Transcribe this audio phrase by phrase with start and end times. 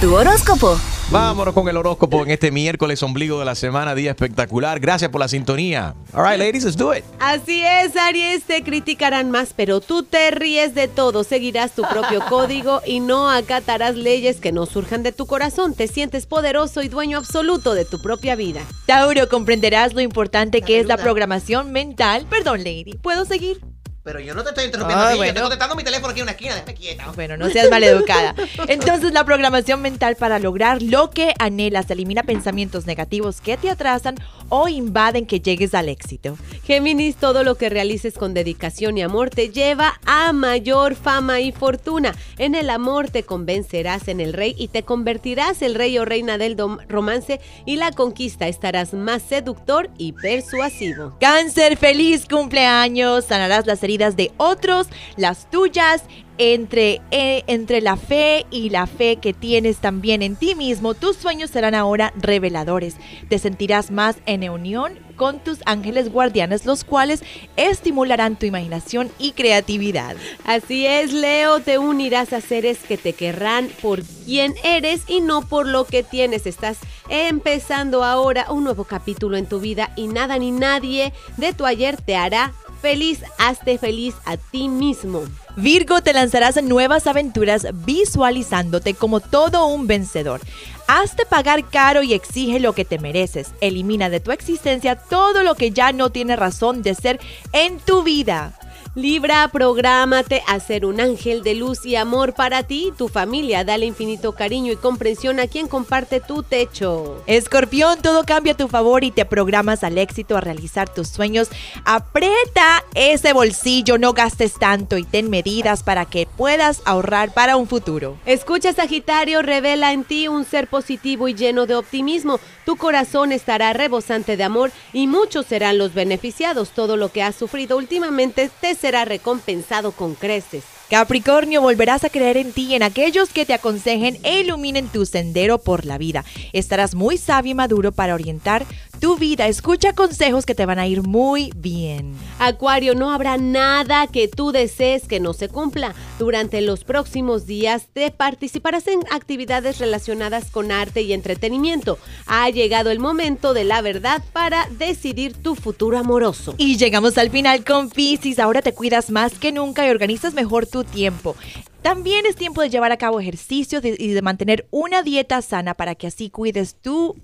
[0.00, 0.78] Tu horóscopo.
[1.10, 4.78] Vámonos con el horóscopo en este miércoles, ombligo de la semana, día espectacular.
[4.78, 5.94] Gracias por la sintonía.
[6.12, 7.02] All right, ladies, let's do it.
[7.18, 12.22] Así es, Aries, te criticarán más, pero tú te ríes de todo, seguirás tu propio
[12.28, 15.72] código y no acatarás leyes que no surjan de tu corazón.
[15.72, 18.60] Te sientes poderoso y dueño absoluto de tu propia vida.
[18.84, 22.26] Tauro, comprenderás lo importante que es la programación mental.
[22.28, 23.60] Perdón, Lady, ¿puedo seguir?
[24.06, 25.30] Pero yo no te estoy interrumpiendo Ah, a ti, yo bueno.
[25.30, 27.06] estoy contestando mi teléfono aquí en una esquina, déjame quieta.
[27.16, 28.36] Bueno, no seas maleducada.
[28.68, 34.14] Entonces, la programación mental para lograr lo que anhelas elimina pensamientos negativos que te atrasan
[34.48, 36.36] o invaden que llegues al éxito.
[36.64, 41.52] Géminis, todo lo que realices con dedicación y amor te lleva a mayor fama y
[41.52, 42.14] fortuna.
[42.38, 46.38] En el amor te convencerás en el rey y te convertirás el rey o reina
[46.38, 46.56] del
[46.88, 51.16] romance y la conquista estarás más seductor y persuasivo.
[51.20, 53.24] Cáncer, feliz cumpleaños.
[53.24, 56.02] Sanarás las heridas de otros, las tuyas.
[56.38, 61.16] Entre, eh, entre la fe y la fe que tienes también en ti mismo, tus
[61.16, 62.96] sueños serán ahora reveladores.
[63.28, 67.22] Te sentirás más en unión con tus ángeles guardianes, los cuales
[67.56, 70.16] estimularán tu imaginación y creatividad.
[70.44, 75.42] Así es, Leo, te unirás a seres que te querrán por quien eres y no
[75.42, 76.46] por lo que tienes.
[76.46, 81.66] Estás empezando ahora un nuevo capítulo en tu vida y nada ni nadie de tu
[81.66, 82.52] ayer te hará
[82.82, 83.22] feliz.
[83.38, 85.22] Hazte feliz a ti mismo.
[85.56, 90.42] Virgo, te lanzarás en nuevas aventuras visualizándote como todo un vencedor.
[90.86, 93.52] Hazte pagar caro y exige lo que te mereces.
[93.62, 97.20] Elimina de tu existencia todo lo que ya no tiene razón de ser
[97.52, 98.52] en tu vida.
[98.96, 103.62] Libra, prográmate a ser un ángel de luz y amor para ti y tu familia.
[103.62, 107.22] Dale infinito cariño y comprensión a quien comparte tu techo.
[107.26, 111.50] Escorpión, todo cambia a tu favor y te programas al éxito a realizar tus sueños.
[111.84, 117.68] Aprieta ese bolsillo, no gastes tanto y ten medidas para que puedas ahorrar para un
[117.68, 118.16] futuro.
[118.24, 122.40] Escucha Sagitario, revela en ti un ser positivo y lleno de optimismo.
[122.64, 126.70] Tu corazón estará rebosante de amor y muchos serán los beneficiados.
[126.70, 130.64] Todo lo que has sufrido últimamente te será recompensado con creces.
[130.88, 135.04] Capricornio, volverás a creer en ti y en aquellos que te aconsejen e iluminen tu
[135.04, 136.24] sendero por la vida.
[136.52, 138.64] Estarás muy sabio y maduro para orientar
[139.00, 139.46] tu vida.
[139.46, 142.14] Escucha consejos que te van a ir muy bien.
[142.38, 145.94] Acuario, no habrá nada que tú desees que no se cumpla.
[146.18, 151.98] Durante los próximos días te participarás en actividades relacionadas con arte y entretenimiento.
[152.26, 156.54] Ha llegado el momento de la verdad para decidir tu futuro amoroso.
[156.58, 158.38] Y llegamos al final con Pisces.
[158.38, 161.36] Ahora te cuidas más que nunca y organizas mejor tu tiempo.
[161.82, 165.94] También es tiempo de llevar a cabo ejercicios y de mantener una dieta sana para
[165.94, 167.14] que así cuides tu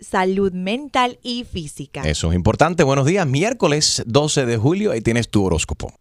[0.00, 2.02] salud mental y física.
[2.02, 2.82] Eso es importante.
[2.82, 3.26] Buenos días.
[3.26, 4.92] Miércoles 12 de julio.
[4.92, 6.00] Ahí tienes tu horóscopo.